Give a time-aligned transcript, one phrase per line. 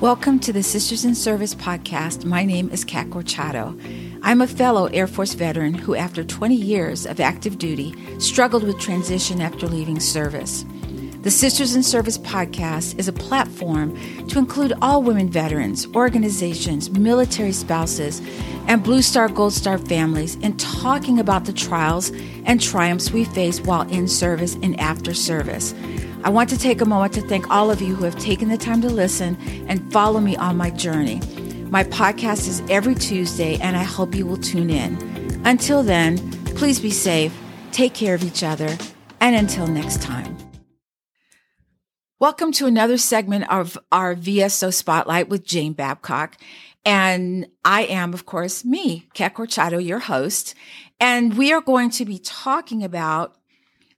[0.00, 2.26] Welcome to the Sisters in Service podcast.
[2.26, 3.80] My name is Kat Corchado.
[4.22, 8.78] I'm a fellow Air Force veteran who, after 20 years of active duty, struggled with
[8.78, 10.66] transition after leaving service.
[11.22, 13.96] The Sisters in Service podcast is a platform
[14.28, 18.20] to include all women veterans, organizations, military spouses,
[18.68, 22.10] and Blue Star Gold Star families in talking about the trials
[22.44, 25.74] and triumphs we face while in service and after service.
[26.26, 28.58] I want to take a moment to thank all of you who have taken the
[28.58, 29.36] time to listen
[29.68, 31.20] and follow me on my journey.
[31.70, 34.96] My podcast is every Tuesday, and I hope you will tune in.
[35.44, 36.18] Until then,
[36.56, 37.32] please be safe,
[37.70, 38.76] take care of each other,
[39.20, 40.36] and until next time.
[42.18, 46.38] Welcome to another segment of our VSO Spotlight with Jane Babcock.
[46.84, 50.56] And I am, of course, me, Kat Corchado, your host.
[50.98, 53.36] And we are going to be talking about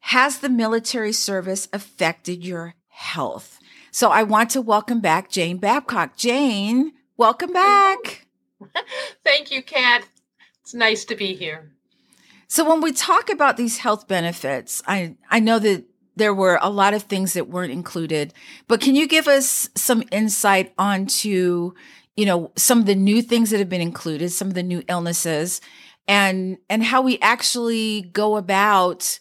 [0.00, 3.58] has the military service affected your health?
[3.90, 6.16] So I want to welcome back Jane Babcock.
[6.16, 8.26] Jane, welcome back.
[9.24, 10.06] Thank you, Kat.
[10.62, 11.72] It's nice to be here.
[12.46, 15.84] So when we talk about these health benefits, I, I know that
[16.16, 18.34] there were a lot of things that weren't included,
[18.66, 21.72] but can you give us some insight onto,
[22.16, 24.82] you know, some of the new things that have been included, some of the new
[24.88, 25.60] illnesses
[26.08, 29.18] and, and how we actually go about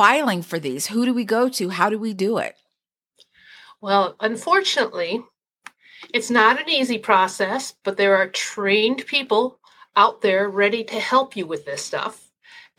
[0.00, 0.86] filing for these?
[0.86, 1.68] Who do we go to?
[1.68, 2.54] How do we do it?
[3.82, 5.22] Well, unfortunately,
[6.14, 9.60] it's not an easy process, but there are trained people
[9.96, 12.30] out there ready to help you with this stuff.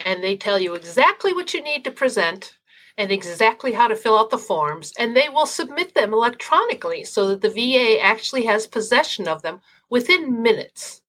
[0.03, 2.58] And they tell you exactly what you need to present
[2.97, 4.91] and exactly how to fill out the forms.
[4.97, 9.61] And they will submit them electronically so that the VA actually has possession of them
[9.91, 11.00] within minutes.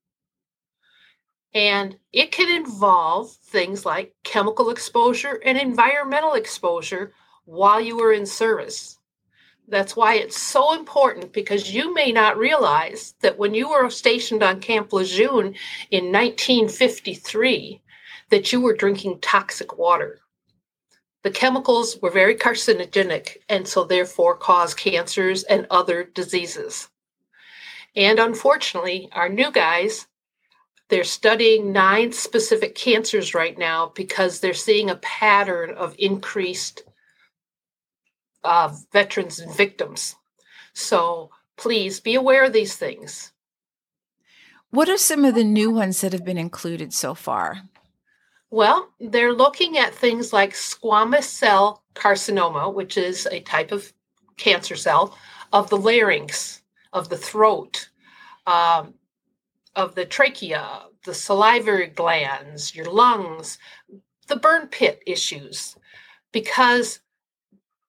[1.54, 7.12] And it can involve things like chemical exposure and environmental exposure
[7.44, 8.98] while you were in service.
[9.68, 14.42] That's why it's so important because you may not realize that when you were stationed
[14.42, 15.54] on Camp Lejeune
[15.90, 17.80] in 1953
[18.30, 20.20] that you were drinking toxic water.
[21.22, 26.88] The chemicals were very carcinogenic and so therefore cause cancers and other diseases.
[27.94, 30.06] And unfortunately, our new guys
[30.92, 36.82] they're studying nine specific cancers right now because they're seeing a pattern of increased
[38.44, 40.16] uh, veterans and victims.
[40.74, 43.32] So please be aware of these things.
[44.68, 47.62] What are some of the new ones that have been included so far?
[48.50, 53.90] Well, they're looking at things like squamous cell carcinoma, which is a type of
[54.36, 55.16] cancer cell
[55.54, 56.60] of the larynx,
[56.92, 57.88] of the throat,
[58.46, 58.92] um,
[59.74, 63.58] of the trachea, the salivary glands, your lungs,
[64.28, 65.76] the burn pit issues.
[66.32, 67.00] Because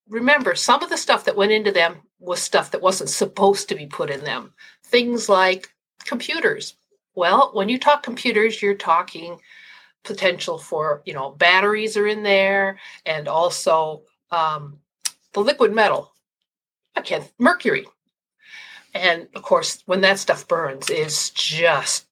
[0.09, 3.75] remember, some of the stuff that went into them was stuff that wasn't supposed to
[3.75, 4.53] be put in them.
[4.85, 5.69] Things like
[6.05, 6.75] computers.
[7.15, 9.39] Well, when you talk computers, you're talking
[10.03, 14.79] potential for, you know, batteries are in there and also um,
[15.33, 16.11] the liquid metal.
[16.95, 17.87] I can't, mercury
[18.93, 22.05] and of course when that stuff burns it's just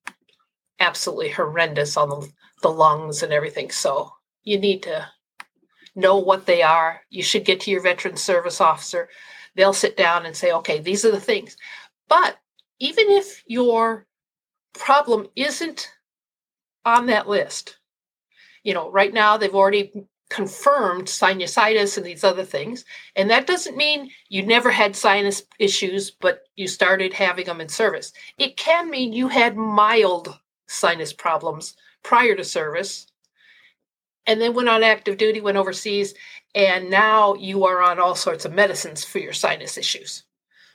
[0.80, 2.30] absolutely horrendous on the,
[2.64, 3.70] the lungs and everything.
[3.70, 4.12] So
[4.44, 5.08] you need to
[5.96, 7.02] know what they are.
[7.10, 9.08] You should get to your veteran service officer.
[9.56, 11.56] They'll sit down and say okay these are the things.
[12.10, 12.38] But
[12.80, 14.08] even if your
[14.74, 15.90] problem isn't
[16.86, 17.78] on that list
[18.64, 19.92] you know right now they've already
[20.32, 22.86] confirmed sinusitis and these other things.
[23.18, 27.68] And that doesn't mean you never had sinus issues, but you started having them in
[27.68, 28.14] service.
[28.38, 33.08] It can mean you had mild sinus problems prior to service
[34.26, 36.14] and then went on active duty, went overseas,
[36.56, 40.24] and now you are on all sorts of medicines for your sinus issues.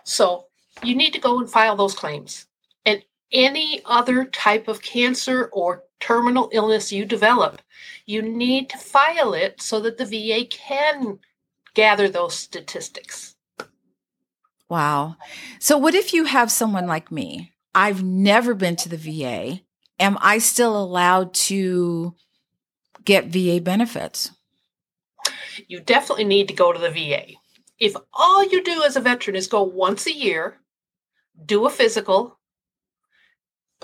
[0.04, 0.48] So
[0.82, 2.46] you need to go and file those claims.
[2.84, 3.02] And
[3.32, 7.60] any other type of cancer or terminal illness you develop,
[8.04, 11.18] you need to file it so that the VA can
[11.74, 13.36] gather those statistics.
[14.68, 15.16] Wow.
[15.60, 17.52] So, what if you have someone like me?
[17.74, 19.60] I've never been to the VA.
[19.98, 22.14] Am I still allowed to
[23.04, 24.32] get VA benefits?
[25.68, 27.34] You definitely need to go to the VA.
[27.78, 30.58] If all you do as a veteran is go once a year,
[31.44, 32.38] do a physical,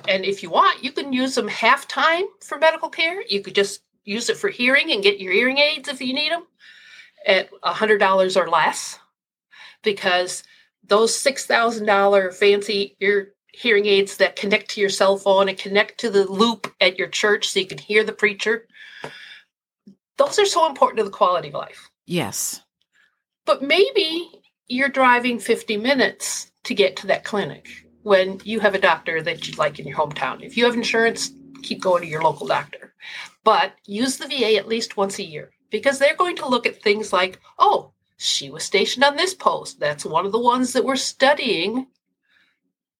[0.08, 3.22] and if you want, you can use them half time for medical care.
[3.28, 6.32] You could just use it for hearing and get your hearing aids if you need
[6.32, 6.46] them
[7.26, 8.98] at $100 or less
[9.82, 10.42] because
[10.84, 16.10] those $6,000 fancy ear hearing aids that connect to your cell phone and connect to
[16.10, 18.66] the loop at your church so you can hear the preacher,
[20.16, 21.90] those are so important to the quality of life.
[22.06, 22.62] Yes.
[23.44, 24.30] But maybe
[24.68, 27.68] you're driving 50 minutes to get to that clinic
[28.02, 30.42] when you have a doctor that you'd like in your hometown.
[30.42, 31.32] If you have insurance,
[31.62, 32.94] keep going to your local doctor.
[33.44, 36.82] But use the VA at least once a year because they're going to look at
[36.82, 39.80] things like, oh, she was stationed on this post.
[39.80, 41.86] That's one of the ones that we're studying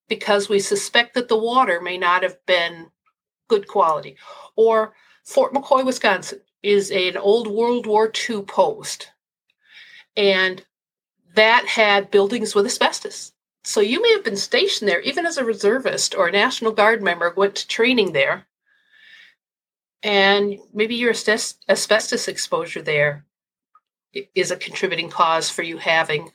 [0.09, 2.91] because we suspect that the water may not have been
[3.49, 4.17] good quality.
[4.57, 4.95] Or
[5.25, 9.13] Fort McCoy, Wisconsin is an old World War II post.
[10.17, 10.65] And
[11.35, 13.33] that had buildings with asbestos.
[13.65, 17.03] So you may have been stationed there, even as a reservist or a National Guard
[17.03, 18.47] member, went to training there.
[20.03, 23.25] And maybe your asbestos exposure there
[24.35, 26.33] is a contributing cause for you having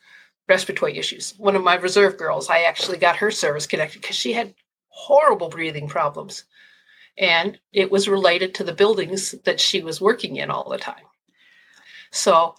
[0.48, 1.34] respiratory issues.
[1.38, 4.56] One of my reserve girls, I actually got her service connected because she had
[4.88, 6.46] horrible breathing problems.
[7.18, 11.04] And it was related to the buildings that she was working in all the time.
[12.12, 12.56] So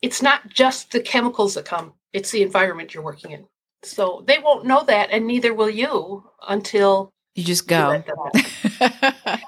[0.00, 3.46] it's not just the chemicals that come, it's the environment you're working in.
[3.82, 7.92] So they won't know that, and neither will you until you just go.
[7.92, 8.42] You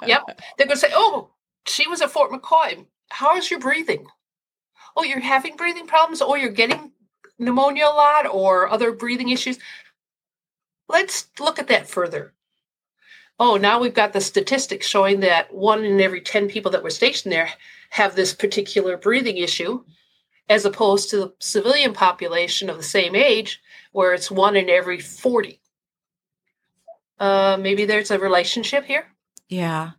[0.07, 0.23] yep.
[0.57, 1.31] They're going to say, Oh,
[1.67, 2.87] she was at Fort McCoy.
[3.11, 4.07] How is your breathing?
[4.97, 6.93] Oh, you're having breathing problems, or you're getting
[7.39, 9.59] pneumonia a lot, or other breathing issues.
[10.89, 12.33] Let's look at that further.
[13.39, 16.91] Oh, now we've got the statistics showing that one in every 10 people that were
[16.91, 17.51] stationed there
[17.91, 19.83] have this particular breathing issue
[20.49, 23.61] as opposed to the civilian population of the same age,
[23.93, 25.61] where it's one in every 40.
[27.19, 29.07] Uh, maybe there's a relationship here.
[29.49, 29.93] Yeah.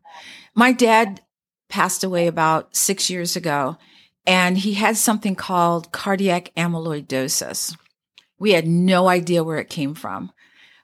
[0.55, 1.21] My dad
[1.69, 3.77] passed away about six years ago,
[4.25, 7.77] and he had something called cardiac amyloidosis.
[8.37, 10.31] We had no idea where it came from.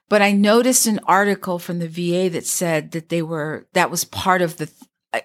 [0.08, 4.04] But I noticed an article from the VA that said that they were, that was
[4.04, 4.68] part of the,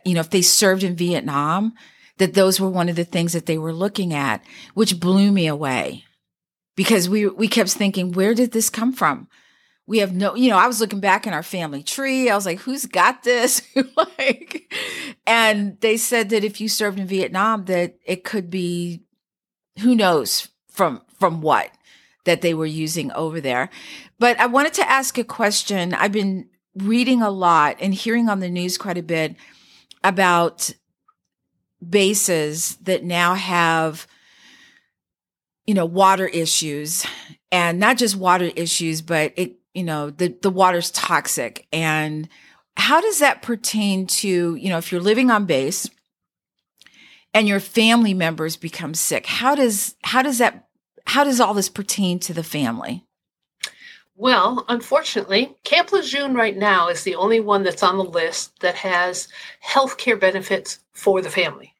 [0.06, 1.74] you know, if they served in Vietnam,
[2.18, 5.48] that those were one of the things that they were looking at, which blew me
[5.48, 6.06] away
[6.76, 9.28] because we, we kept thinking, where did this come from?
[9.88, 12.30] We have no, you know, I was looking back in our family tree.
[12.30, 13.62] I was like, who's got this?
[13.96, 14.74] like,
[15.28, 19.04] and they said that if you served in Vietnam, that it could be,
[19.80, 21.70] who knows from, from what
[22.24, 23.70] that they were using over there.
[24.18, 25.94] But I wanted to ask a question.
[25.94, 29.36] I've been reading a lot and hearing on the news quite a bit
[30.04, 30.72] about
[31.90, 34.08] bases that now have
[35.66, 37.06] you know water issues.
[37.52, 41.68] And not just water issues but it you know the the water's toxic.
[41.72, 42.30] And
[42.78, 45.90] how does that pertain to you know if you're living on base
[47.34, 50.66] and your family members become sick how does how does that
[51.08, 53.04] how does all this pertain to the family?
[54.18, 58.76] Well, unfortunately, Camp Lejeune right now is the only one that's on the list that
[58.76, 59.28] has
[59.60, 61.75] health care benefits for the family.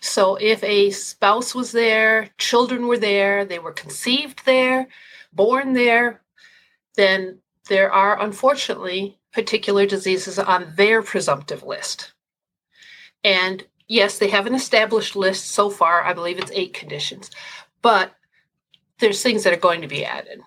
[0.00, 4.88] So if a spouse was there, children were there, they were conceived there,
[5.32, 6.22] born there,
[6.96, 7.38] then
[7.68, 12.12] there are unfortunately particular diseases on their presumptive list.
[13.22, 16.02] And yes, they have an established list so far.
[16.02, 17.30] I believe it's eight conditions,
[17.82, 18.14] but
[18.98, 20.40] there's things that are going to be added.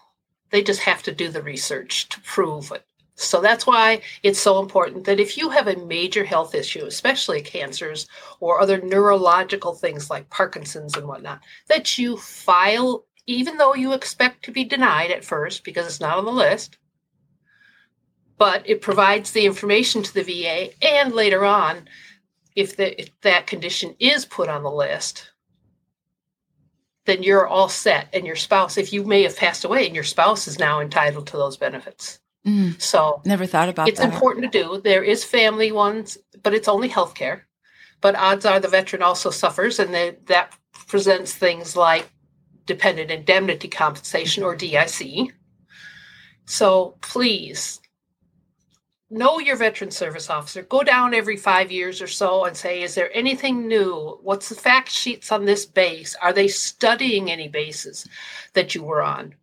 [0.49, 2.85] They just have to do the research to prove it.
[3.23, 7.41] So that's why it's so important that if you have a major health issue, especially
[7.41, 8.07] cancers
[8.39, 14.43] or other neurological things like Parkinson's and whatnot, that you file, even though you expect
[14.45, 16.77] to be denied at first because it's not on the list,
[18.37, 21.87] but it provides the information to the VA and later on,
[22.55, 25.31] if, the, if that condition is put on the list,
[27.05, 28.09] then you're all set.
[28.13, 31.27] And your spouse, if you may have passed away and your spouse is now entitled
[31.27, 32.19] to those benefits.
[32.45, 34.13] Mm, so never thought about it's that.
[34.13, 34.81] important to do.
[34.81, 37.41] There is family ones, but it's only healthcare.
[38.01, 40.53] But odds are the veteran also suffers, and they, that
[40.87, 42.09] presents things like
[42.65, 45.33] dependent indemnity compensation or DIC.
[46.45, 47.79] So please
[49.09, 50.63] know your veteran service officer.
[50.63, 54.19] Go down every five years or so and say, is there anything new?
[54.21, 56.15] What's the fact sheets on this base?
[56.21, 58.07] Are they studying any bases
[58.53, 59.35] that you were on?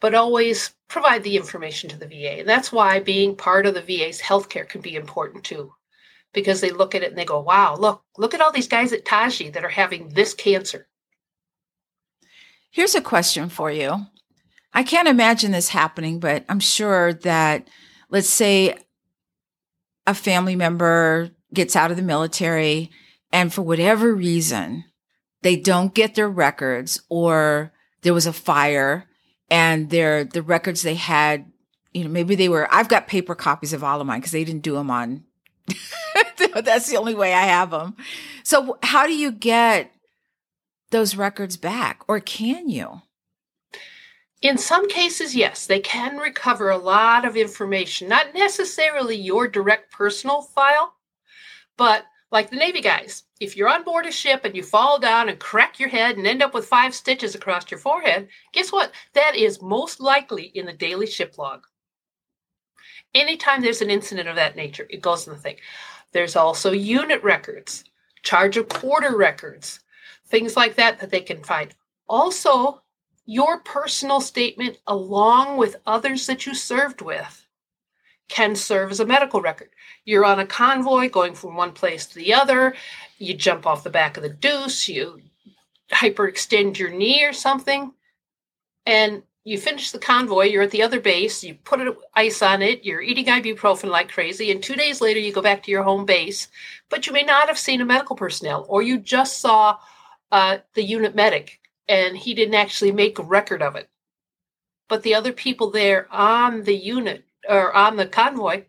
[0.00, 2.40] But always provide the information to the VA.
[2.40, 5.72] And that's why being part of the VA's healthcare can be important too.
[6.32, 8.92] Because they look at it and they go, wow, look, look at all these guys
[8.92, 10.86] at Taji that are having this cancer.
[12.70, 14.06] Here's a question for you.
[14.74, 17.68] I can't imagine this happening, but I'm sure that,
[18.10, 18.76] let's say,
[20.06, 22.90] a family member gets out of the military
[23.32, 24.84] and for whatever reason,
[25.42, 27.72] they don't get their records or
[28.02, 29.06] there was a fire
[29.50, 31.50] and their the records they had
[31.92, 34.44] you know maybe they were i've got paper copies of all of mine because they
[34.44, 35.24] didn't do them on
[36.54, 37.96] that's the only way i have them
[38.42, 39.92] so how do you get
[40.90, 43.02] those records back, or can you?
[44.42, 49.90] In some cases, yes, they can recover a lot of information, not necessarily your direct
[49.90, 50.94] personal file,
[51.76, 52.04] but
[52.36, 55.38] like the Navy guys, if you're on board a ship and you fall down and
[55.38, 58.92] crack your head and end up with five stitches across your forehead, guess what?
[59.14, 61.66] That is most likely in the daily ship log.
[63.14, 65.56] Anytime there's an incident of that nature, it goes in the thing.
[66.12, 67.84] There's also unit records,
[68.22, 69.80] charge of quarter records,
[70.26, 71.74] things like that that they can find.
[72.06, 72.82] Also,
[73.24, 77.45] your personal statement, along with others that you served with,
[78.28, 79.68] can serve as a medical record.
[80.04, 82.74] You're on a convoy going from one place to the other,
[83.18, 85.20] you jump off the back of the deuce, you
[85.92, 87.92] hyperextend your knee or something,
[88.84, 91.80] and you finish the convoy, you're at the other base, you put
[92.14, 95.62] ice on it, you're eating ibuprofen like crazy, and two days later you go back
[95.62, 96.48] to your home base,
[96.88, 99.78] but you may not have seen a medical personnel, or you just saw
[100.32, 103.88] uh, the unit medic and he didn't actually make a record of it.
[104.88, 108.64] But the other people there on the unit or on the convoy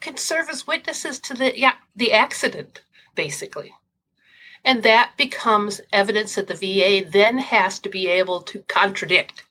[0.00, 2.82] can serve as witnesses to the yeah the accident
[3.14, 3.72] basically.
[4.64, 9.44] And that becomes evidence that the va then has to be able to contradict.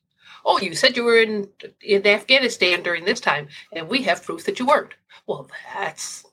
[0.46, 1.48] Oh you said you were in
[1.82, 4.94] in afghanistan during this time and we have proof that you weren't.
[5.28, 6.26] Well that's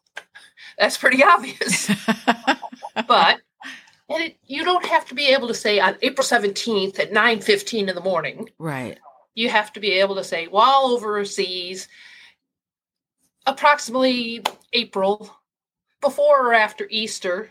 [0.78, 1.90] that's pretty obvious.
[3.06, 3.40] But
[4.08, 7.88] and it, you don't have to be able to say on april 17th at 9:15
[7.88, 8.50] in the morning.
[8.58, 8.99] Right.
[9.35, 11.87] You have to be able to say while overseas
[13.49, 15.37] approximately april
[16.00, 17.50] before or after easter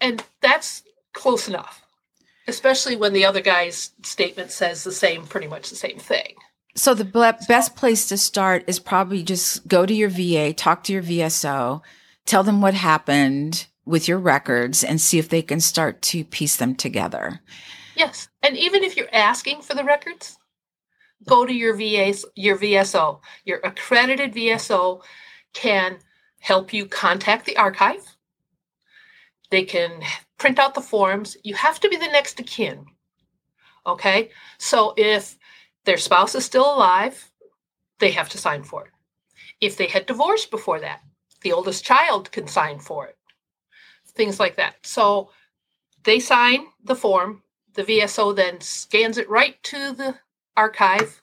[0.00, 0.82] and that's
[1.12, 1.82] close enough
[2.48, 6.34] especially when the other guy's statement says the same pretty much the same thing
[6.74, 7.04] so the
[7.48, 11.80] best place to start is probably just go to your va talk to your vso
[12.24, 16.56] tell them what happened with your records and see if they can start to piece
[16.56, 17.40] them together.
[17.96, 18.28] Yes.
[18.42, 20.38] And even if you're asking for the records,
[21.28, 23.20] go to your VA's, your VSO.
[23.44, 25.02] Your accredited VSO
[25.52, 25.98] can
[26.40, 28.16] help you contact the archive.
[29.50, 30.02] They can
[30.38, 31.36] print out the forms.
[31.44, 32.86] You have to be the next of kin.
[33.86, 34.30] Okay?
[34.58, 35.38] So if
[35.84, 37.30] their spouse is still alive,
[37.98, 38.90] they have to sign for it.
[39.60, 41.00] If they had divorced before that,
[41.42, 43.16] the oldest child can sign for it
[44.14, 44.74] things like that.
[44.82, 45.30] So
[46.04, 47.42] they sign the form.
[47.74, 50.16] The VSO then scans it right to the
[50.56, 51.22] archive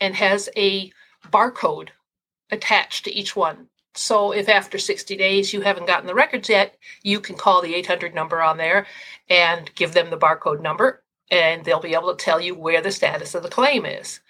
[0.00, 0.92] and has a
[1.30, 1.88] barcode
[2.50, 3.68] attached to each one.
[3.94, 7.74] So if after 60 days you haven't gotten the records yet, you can call the
[7.74, 8.86] 800 number on there
[9.28, 12.92] and give them the barcode number, and they'll be able to tell you where the
[12.92, 14.20] status of the claim is.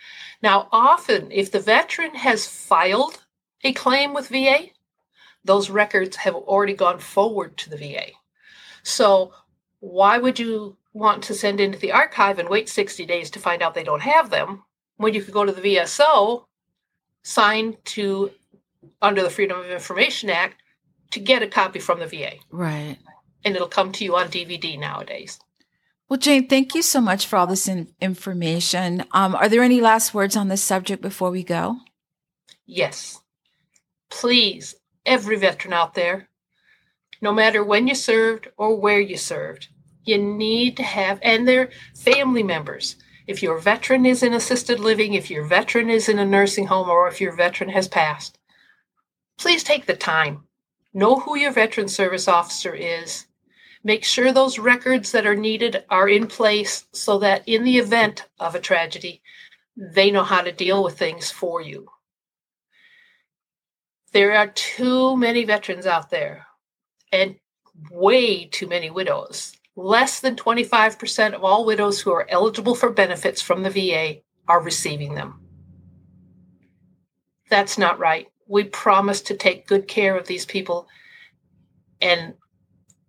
[0.42, 3.24] Now, often, if the veteran has filed
[3.62, 4.68] a claim with VA,
[5.44, 8.12] those records have already gone forward to the VA.
[8.82, 9.32] So,
[9.80, 13.62] why would you want to send into the archive and wait 60 days to find
[13.62, 14.64] out they don't have them
[14.96, 16.44] when you could go to the VSO,
[17.22, 18.30] sign to
[19.00, 20.56] under the Freedom of Information Act
[21.12, 22.32] to get a copy from the VA?
[22.50, 22.98] Right.
[23.44, 25.38] And it'll come to you on DVD nowadays.
[26.08, 29.04] Well, Jane, thank you so much for all this in- information.
[29.12, 31.76] Um, are there any last words on this subject before we go?
[32.66, 33.20] Yes.
[34.10, 34.74] Please
[35.06, 36.28] every veteran out there,
[37.20, 39.68] no matter when you served or where you served.
[40.08, 42.96] You need to have, and their family members.
[43.26, 46.88] If your veteran is in assisted living, if your veteran is in a nursing home,
[46.88, 48.38] or if your veteran has passed,
[49.36, 50.44] please take the time.
[50.94, 53.26] Know who your veteran service officer is.
[53.84, 58.24] Make sure those records that are needed are in place so that in the event
[58.40, 59.20] of a tragedy,
[59.76, 61.86] they know how to deal with things for you.
[64.12, 66.46] There are too many veterans out there
[67.12, 67.36] and
[67.90, 69.52] way too many widows.
[69.80, 74.60] Less than 25% of all widows who are eligible for benefits from the VA are
[74.60, 75.40] receiving them.
[77.48, 78.26] That's not right.
[78.48, 80.88] We promise to take good care of these people,
[82.00, 82.34] and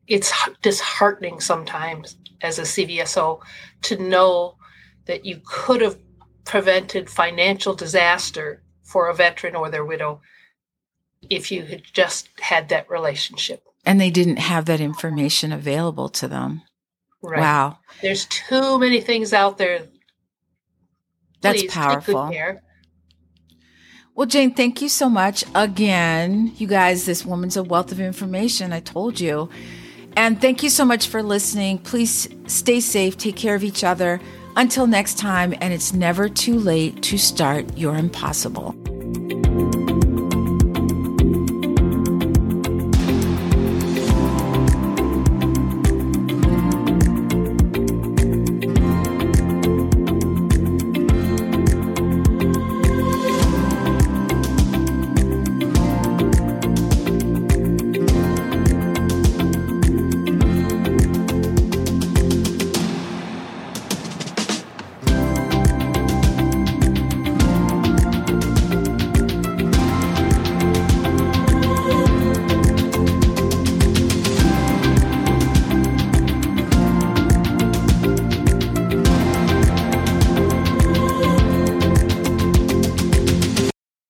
[0.05, 3.41] it's disheartening sometimes as a CVSO
[3.81, 4.55] to know
[5.05, 5.97] that you could have
[6.45, 10.21] prevented financial disaster for a veteran or their widow
[11.31, 13.63] if you had just had that relationship.
[13.86, 16.62] And they didn't have that information available to them.
[17.21, 17.39] Right.
[17.39, 17.79] Wow.
[18.01, 19.88] There's too many things out there.
[21.41, 22.31] That's Please powerful.
[24.15, 26.51] Well, Jane, thank you so much again.
[26.57, 28.74] You guys, this woman's a wealth of information.
[28.74, 29.50] I told you.
[30.17, 31.77] And thank you so much for listening.
[31.77, 34.19] Please stay safe, take care of each other.
[34.55, 38.75] Until next time, and it's never too late to start your impossible.